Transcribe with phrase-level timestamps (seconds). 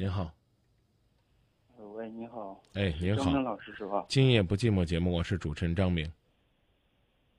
[0.00, 0.32] 您好，
[1.76, 4.06] 呃喂，你好，哎，您好，老师是吧？
[4.08, 6.06] 今夜不寂寞节目，我是主持人张明。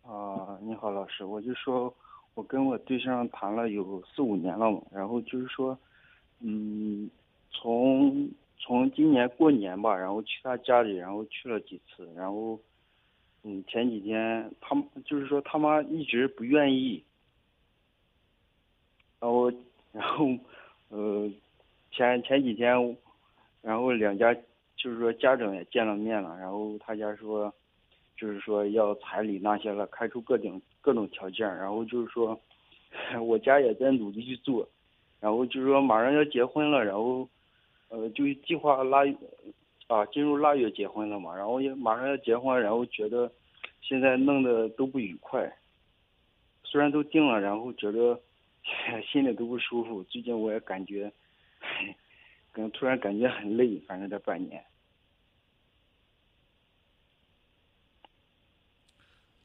[0.03, 1.95] 啊、你好，老师，我就说，
[2.33, 5.79] 我跟我对象谈了有四五年了嘛，然后就是说，
[6.41, 7.09] 嗯，
[7.49, 12.59] 从从今年过年吧，然后去他家里，然后去了几次，然后，
[13.43, 17.01] 嗯，前几天他就是说他妈一直不愿意，
[19.21, 19.49] 然后
[19.93, 20.27] 然后，
[20.89, 21.31] 呃，
[21.91, 22.97] 前前几天，
[23.61, 24.33] 然后两家
[24.75, 27.53] 就是说家长也见了面了，然后他家说。
[28.17, 32.37] 就是说要彩礼那些了，开出各种各种条件，然后就是说，
[33.25, 34.67] 我家也在努力去做，
[35.21, 37.25] 然后就是说马上要结婚了，然后，
[37.87, 39.05] 呃，就计划腊，
[39.87, 43.31] 啊，进入腊月结婚了嘛，然后也马上要结婚，然后觉得
[43.79, 45.49] 现在弄得都不愉快，
[46.65, 48.19] 虽然都定了，然后觉得
[49.09, 51.09] 心里都不舒服，最近我也感觉，
[52.59, 54.61] 可能突然感觉很累，反正这半年。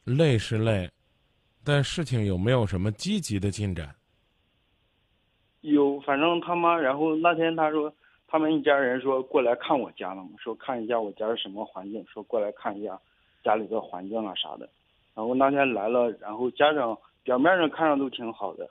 [0.03, 0.91] 累是累，
[1.63, 3.95] 但事情有没有什么积极的进展？
[5.61, 7.93] 有，反正他妈，然后那天他说，
[8.27, 12.99] 他们一家人说过来看我家了嘛，说看一下我家是什么环境，说过来看一下
[13.45, 14.69] 家里的环境啊啥的。
[15.13, 18.69] 然后那天来了，然后家长表面上看着都挺好的，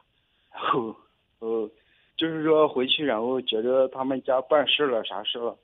[0.53, 0.95] 然后
[1.39, 1.71] 呃，
[2.17, 5.57] 就是说回去，然后觉得他们家办事了啥事了，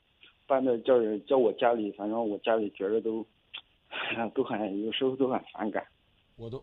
[0.47, 3.25] 办的叫人叫我家里，反正我家里觉得都
[4.35, 5.85] 都很有时候都很反感。
[6.37, 6.63] 我都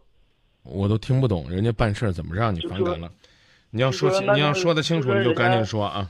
[0.63, 3.11] 我都听不懂，人家办事儿怎么让你反感了？
[3.69, 6.09] 你要说清，你要说那就说得清楚，你就赶紧说啊。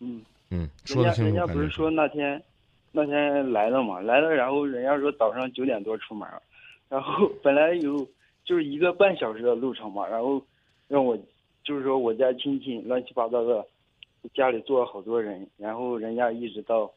[0.00, 0.22] 嗯。
[0.50, 2.42] 嗯，说得清楚，人家人家不是说那天
[2.92, 6.28] 那天来了嘛，来了，然后人家说早上九点多出门，
[6.88, 8.06] 然后本来有
[8.44, 10.42] 就是一个半小时的路程嘛，然后
[10.88, 11.16] 让我
[11.62, 13.66] 就是说我家亲戚乱七八糟的，
[14.34, 16.90] 家里坐了好多人，然后人家一直到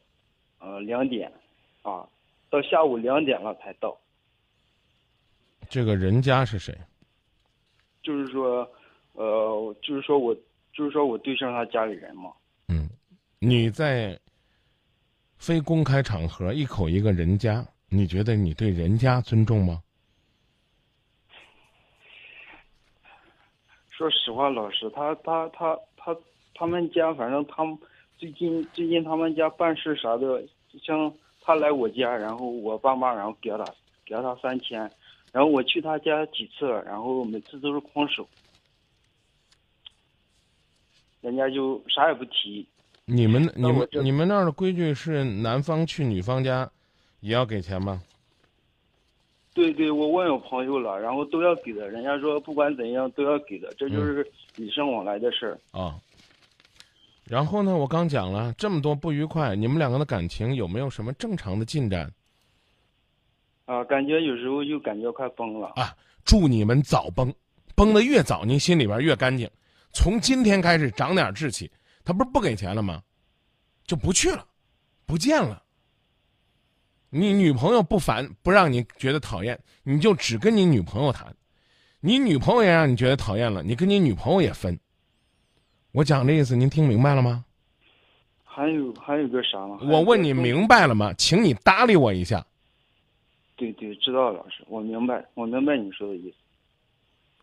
[0.58, 1.30] 呃两点
[1.82, 2.08] 啊，
[2.50, 3.96] 到下午两点了才到，
[5.68, 6.76] 这个人家是谁？
[8.02, 8.68] 就是说
[9.12, 10.34] 呃就是说我
[10.72, 12.32] 就是说我对象他家里人嘛，
[12.68, 12.88] 嗯，
[13.38, 14.18] 你在
[15.38, 19.82] 非公开场合一口一个人家，你觉得你对人家尊重吗？
[24.04, 26.14] 说实话，老师，他他他他
[26.54, 27.76] 他们家，反正他们
[28.18, 30.42] 最近最近他们家办事啥的，
[30.82, 31.10] 像
[31.40, 34.78] 他来我家，然后我爸妈然后给了他给了他三千，
[35.32, 38.28] 然后我去他家几次了，然后每次都是空手，
[41.22, 42.66] 人家就啥也不提。
[43.06, 46.70] 你们你们你们那儿的规矩是男方去女方家
[47.20, 48.02] 也要给钱吗？
[49.54, 55.58] 对对，我问我朋友了，然后都要给的，人家说不管怎样都要给的，这就是礼尚往来的事儿。
[55.70, 55.98] 啊。
[57.24, 62.12] 然后呢，我刚讲了这么多不愉快，你们两个的感情有没有什么正常的进展
[63.64, 65.68] 啊，感觉有时候就感觉快崩了。
[65.76, 65.96] 啊？
[66.24, 67.32] 祝你们早崩，
[67.74, 69.48] 崩的越早，您心里边越干净。
[69.92, 71.70] 从今天开始长点志气，
[72.04, 73.02] 他不是不给钱了吗？
[73.86, 74.46] 就不去了，
[75.06, 75.62] 不见了。
[77.16, 81.32] 你女朋友不烦，不让你觉得讨厌，你就只跟你女朋友谈。
[82.00, 84.76] 你女朋友也让你觉得讨厌了，你跟你女朋友也分。
[85.92, 87.44] 我讲这意思，您听明白了吗？
[88.42, 89.78] 还有还有个啥呢？
[89.78, 91.14] 还有我问你明白了吗？
[91.14, 92.44] 请你搭理我一下。
[93.54, 96.36] 对对，知道了老师，我明白，我明白你说的意思。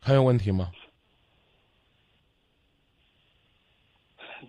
[0.02, 0.70] 还有问题吗？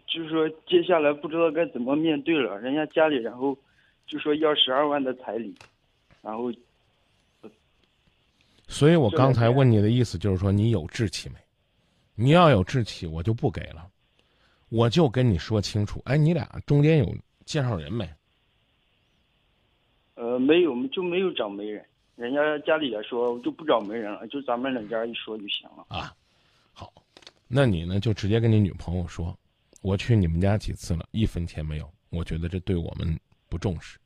[0.09, 3.57] 就是说接下来不知道该怎么面对了，人家家里然后
[4.07, 5.55] 就说要十二万的彩礼，
[6.21, 6.53] 然后
[8.69, 11.37] 所以我刚才问你的意思就是说你有志气没？
[12.15, 13.89] 你要有志气，我就不给了，
[14.69, 16.01] 我就跟你说清楚。
[16.05, 18.09] 哎，你俩中间有介绍人没？
[20.15, 21.85] 呃没有就没有找媒人，
[22.17, 25.85] 人家家里也说就不找媒人了，就咱们两家一说就行了。
[25.89, 26.15] 啊，
[26.73, 26.93] 好，
[27.49, 29.37] 那你呢就直接跟你女朋友说，
[29.81, 33.19] 我去你们家几次了，一分钱没有，我觉得这对我们
[33.53, 33.99] 不重视。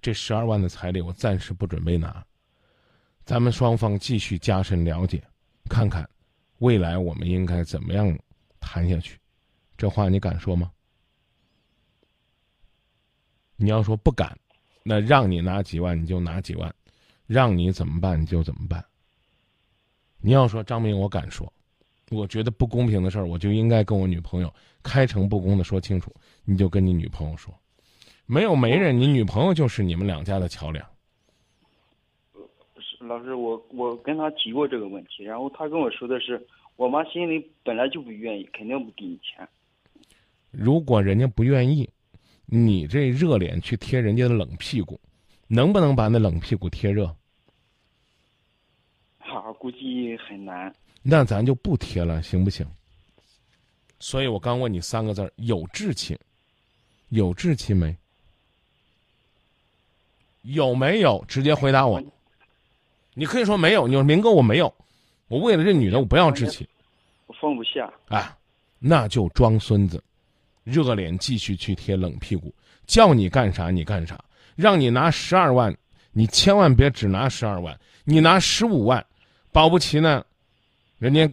[0.00, 2.24] 这十二万的彩礼我暂时不准备拿，
[3.24, 5.20] 咱们双方继续加深了解，
[5.68, 6.08] 看看
[6.58, 8.16] 未来我们应该怎么样
[8.60, 9.18] 谈下去。
[9.76, 10.70] 这话你敢说吗？
[13.56, 14.38] 你要说不敢，
[14.84, 16.72] 那让你拿几万你就拿几万，
[17.26, 18.84] 让你怎么办你就怎么办。
[20.20, 21.52] 你要说张明，我敢说，
[22.10, 26.14] 我觉得不公平的事儿，我就应该跟我女朋友开诚布公的说清楚。
[26.44, 27.52] 你就跟你女朋友说，
[28.30, 30.86] 没有媒人，你女朋友就是你们两家的桥梁。
[32.78, 36.46] 是老师，我我跟他提过这个问题，然后他跟我说的是，
[36.76, 39.48] 我妈心里本来就不愿意，肯定不给你钱。
[40.50, 41.88] 如果人家不愿意，
[42.44, 45.00] 你这热脸去贴人家的冷屁股，
[45.46, 47.06] 能不能把那冷屁股贴热？
[49.20, 50.70] 啊，估计很难。
[51.02, 52.66] 那咱就不贴了，行不行？
[53.98, 56.18] 所以我刚问你三个字儿：有志气，
[57.08, 57.96] 有志气没？
[60.42, 61.24] 有没有？
[61.28, 62.02] 直接回答我。
[63.14, 64.72] 你可以说没有，你说明哥我没有，
[65.26, 66.68] 我为了这女的我不要志气，
[67.26, 67.92] 我放不下。
[68.10, 68.32] 哎，
[68.78, 70.00] 那就装孙子，
[70.62, 72.54] 热脸继续去贴冷屁股，
[72.86, 74.16] 叫你干啥你干啥，
[74.54, 75.76] 让你拿十二万，
[76.12, 79.04] 你千万别只拿十二万，你拿十五万，
[79.50, 80.24] 保不齐呢，
[81.00, 81.28] 人家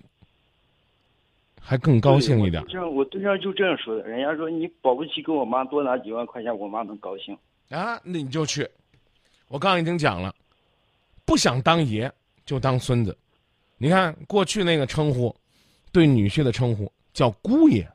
[1.61, 2.79] 还更高兴一点对。
[2.79, 7.37] 我对象我对象就这样说的，人家说你保不齐跟我妈多拿几万块钱，我妈能高兴。
[7.69, 8.67] 啊，那你就去。
[9.47, 10.33] 我刚刚已经讲了，
[11.25, 12.11] 不想当爷
[12.45, 13.17] 就当孙子。
[13.77, 15.35] 你看过去那个称呼，
[15.91, 17.89] 对女婿的称呼叫姑爷，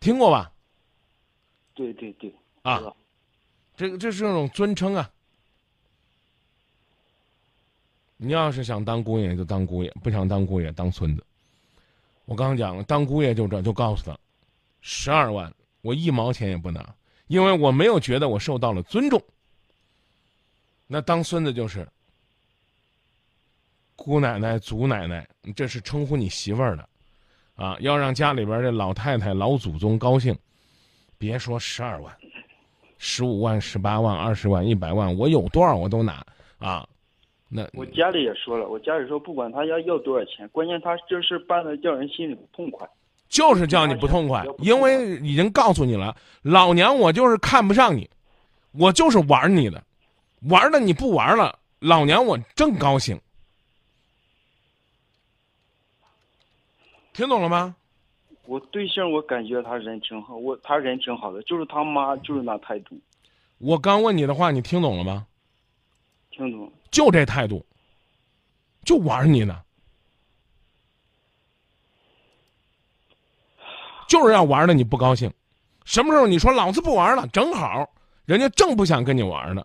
[0.00, 0.52] 听过吧？
[1.74, 2.94] 对对对，啊
[3.74, 5.10] 这个这是一种尊称啊。
[8.18, 11.24] 你要是想当姑爷就当姑爷，不想当姑爷当孙子。
[12.24, 14.16] 我刚刚讲了，当姑爷就这就告诉他，
[14.80, 16.94] 十二万我一毛钱也不拿，
[17.32, 19.18] 因为我没有觉得我受到了尊重。
[20.86, 21.88] 那当孙子就是
[23.96, 25.26] 姑奶奶、祖奶奶，
[25.56, 26.86] 这是称呼你媳妇儿的，
[27.54, 30.36] 啊，要让家里边这老太太、老祖宗高兴，
[31.16, 32.14] 别说十二万。
[32.98, 36.22] 十五万、十八万、二十万、一百万，我有多少我都拿
[36.58, 36.86] 啊！
[37.48, 42.86] 那我家里也说了，我家里说不管他要要多少钱，关键他这事办的叫人心里不痛快。
[43.32, 48.08] 就是叫你不痛快，因为已经告诉你了，老娘我就是看不上你，
[48.72, 49.82] 我就是玩你的，
[50.42, 53.18] 玩的你不玩了，老娘我正高兴。
[57.14, 57.74] 听懂了吗？
[58.44, 63.00] 我对象我感觉他人挺好，我他人挺好的，就是他妈就是那态度，
[63.56, 65.26] 我刚问你的话，你听懂了吗？
[66.32, 66.70] 听懂？
[66.90, 67.64] 就这态度，
[68.84, 69.62] 就玩你呢，
[74.12, 75.32] 就是要玩的你不高兴。
[75.86, 77.88] 什么时候你说老子不玩了，正好
[78.26, 79.64] 人家正不想跟你玩呢。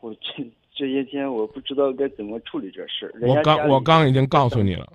[0.00, 0.44] 我这
[0.74, 3.14] 这些天我不知道该怎么处理这事儿。
[3.20, 4.92] 我刚我刚已经告诉你了，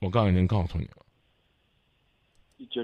[0.00, 0.96] 我刚已经告诉你了，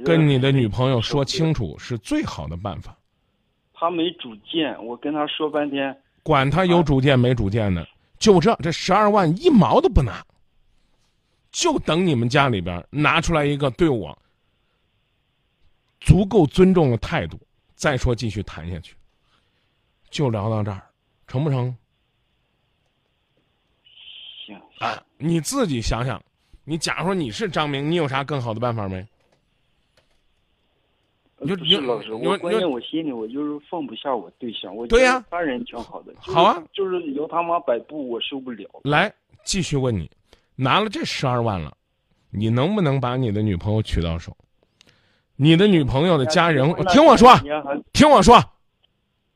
[0.04, 2.94] 跟你的女朋友说清楚是最好的办法。
[3.72, 7.88] 他没主见，我跟他说半天，管他有主见没主见的，
[8.18, 10.24] 就这这十二万一毛都不拿，
[11.50, 14.16] 就等你们家里边拿出来一个对我
[16.00, 17.40] 足够尊重的态度，
[17.74, 18.94] 再说继续谈下去。
[20.10, 20.82] 就聊到这儿，
[21.26, 21.76] 成不成？
[24.46, 26.22] 行，啊，你自己想想，
[26.64, 29.06] 你假如说你是张明，你有啥更好的办法没？
[31.40, 38.68] 你就不是你老师，我关键我心里我就是放不下我对象，我对呀他人挺好的，好啊，就是由他妈摆布，我受不了。
[38.82, 39.12] 来，
[39.44, 40.10] 继续问你，
[40.56, 41.76] 拿了这十二万了，
[42.30, 44.36] 你能不能把你的女朋友娶到手？
[45.36, 47.32] 你的女朋友的家人，听我说，
[47.92, 48.36] 听我说，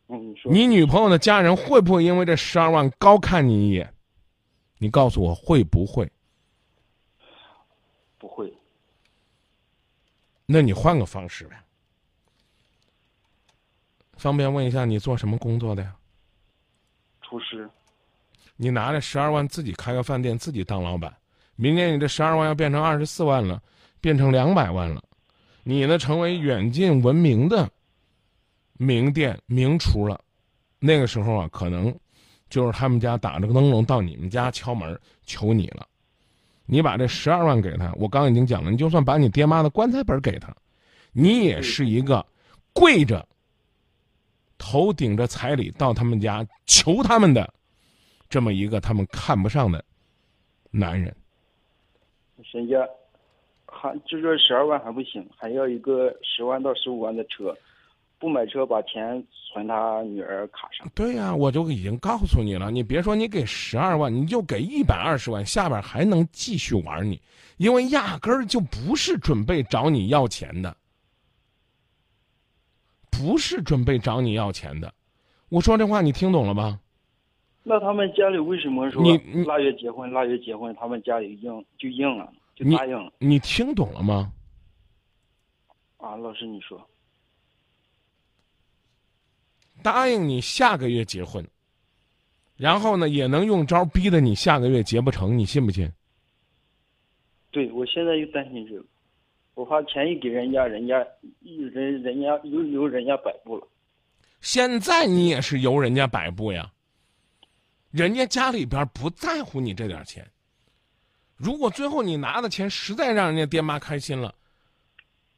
[0.08, 3.94] 嗯，你女朋友的家人会不会因为这十二万高看你一眼？
[4.78, 6.10] 你告诉我会不会？
[8.18, 8.52] 不会，
[10.44, 11.61] 那你换个方式呗。
[14.22, 15.92] 方便问一下你做什么工作的呀？
[17.22, 17.68] 厨师，
[18.54, 21.12] 你拿着十二万自己开个饭店，自己当老板。
[21.56, 23.60] 明年你这十二万要变成二十四万了，
[24.00, 25.02] 变成两百万了，
[25.64, 27.68] 你呢成为远近闻名的
[28.74, 30.20] 名店名厨了。
[30.78, 31.92] 那个时候啊，可能
[32.48, 35.84] 就是他们家打着个灯笼到你们家敲门求你了。
[36.64, 40.54] 你把这十二万给他，我刚已经讲了，你就算把你爹妈的棺材本给他，
[41.10, 42.24] 你也是一个
[42.72, 43.26] 跪着、
[44.64, 47.52] 头顶着彩礼到他们家求他们的
[48.28, 49.84] 这么一个他们看不上的
[50.70, 51.12] 男人。
[52.52, 52.88] 人家
[53.66, 57.56] 还就说十二万还不行，还要一个十万到十五万的车，
[58.20, 60.88] 不买车把钱存他女儿卡上。
[60.94, 67.20] 对呀、我就已经告诉你了，你别说你给十二万，你就给一百二十万，下边还能继续玩你，
[67.56, 70.76] 因为压根儿就不是准备找你要钱的，
[73.12, 74.92] 不是准备找你要钱的。
[75.50, 76.80] 我说这话你听懂了吧？
[77.62, 84.32] 那他们家里为什么说你你腊月结婚，腊月结婚，他们家里应就应了，就答应了你听懂了吗？
[85.98, 86.16] 啊？
[86.16, 86.84] 老师你说，
[89.80, 91.46] 答应你下个月结婚，
[92.56, 95.88] 然后呢，也能用招逼得你下个月结不成，你信不信？
[97.52, 98.84] 对，我现在就担心这个，
[99.62, 100.98] 我怕钱一给人家，人家
[101.40, 103.68] 人人家又由人家摆布了。
[104.40, 106.72] 现在你也是由人家摆布呀，
[107.92, 110.28] 人家家里边不在乎你这点钱。
[111.36, 114.34] 如果最后你拿的钱实在让人家爹妈开心了，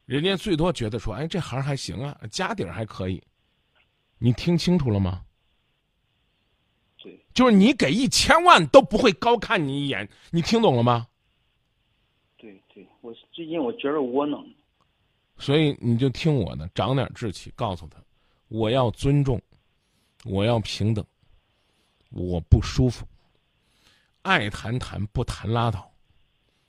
[0.07, 3.21] 人家最多觉得说：“哎，这行还行啊，家底儿还可以。”
[4.17, 5.21] 你听清楚了吗？
[6.97, 11.05] 对，就是你给一千万都不会高看你一眼，你听懂了吗？
[13.05, 14.43] 我最近我觉得窝囊。
[15.37, 17.99] 所以你就听我的，长点志气，告诉他，
[18.47, 19.39] 我要尊重，
[20.23, 21.05] 我要平等，
[22.09, 23.05] 我不舒服，
[24.23, 25.91] 爱谈谈，不谈拉倒。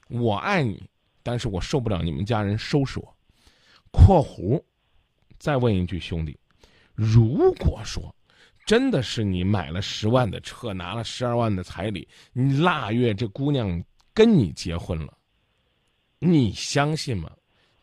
[0.08, 0.82] 我爱你，
[1.22, 3.16] 但是我受不了你们家人收拾我。
[3.90, 4.62] （括弧）
[5.38, 6.38] 再问一句，兄弟，
[6.94, 8.14] 如果说
[8.66, 15.15] 真的是你买了十万的车，拿了十二万的彩礼，你腊月这姑娘跟你结婚了，
[16.18, 17.30] 你相信吗？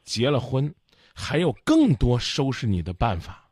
[0.03, 0.73] 结了婚，
[1.13, 3.49] 还有更多收拾你的办法。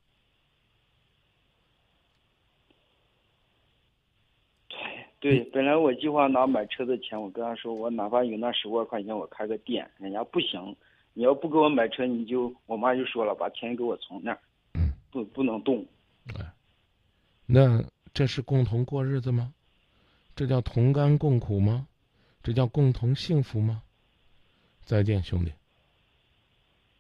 [5.20, 9.90] 对对，本来我计划拿买车的钱，我跟他说，我哪怕有那十万块钱，我开个店。
[9.98, 10.76] 人家不行，
[11.14, 14.40] 你要不给我买车，你就我妈就说了，把钱给我存那儿，
[15.12, 15.86] 不不能动。
[17.46, 17.84] 那
[18.14, 19.54] 这是共同过日子吗？
[20.36, 21.88] 这叫同甘共苦吗？
[22.42, 23.84] 这叫共同幸福吗？
[24.92, 25.54] 再见，兄弟。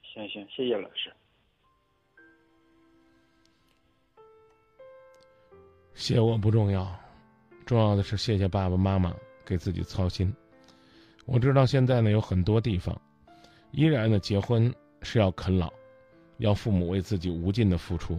[0.02, 1.12] 行行，谢谢老师。
[5.94, 6.98] 谢我不重要，
[7.66, 10.34] 重要的是谢谢爸爸妈妈给自己操心。
[11.26, 12.98] 我知道现在呢有很多地方，
[13.72, 15.70] 依然呢结婚是要啃老，
[16.38, 18.18] 要父母为自己无尽的付出。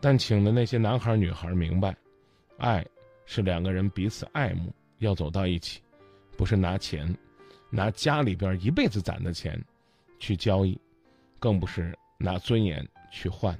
[0.00, 1.96] 但请的那些男孩女孩明白，
[2.58, 2.84] 爱
[3.24, 5.80] 是两个人彼此爱慕，要走到一起，
[6.36, 7.16] 不是拿钱，
[7.70, 9.62] 拿家里边一辈子攒的钱
[10.18, 10.78] 去交易，
[11.38, 13.58] 更不是拿尊严去换。